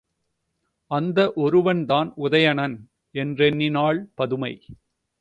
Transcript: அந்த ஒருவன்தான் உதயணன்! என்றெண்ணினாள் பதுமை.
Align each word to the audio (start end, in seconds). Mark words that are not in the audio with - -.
அந்த 0.91 1.19
ஒருவன்தான் 1.35 2.09
உதயணன்! 2.17 2.75
என்றெண்ணினாள் 3.15 4.01
பதுமை. 4.15 4.53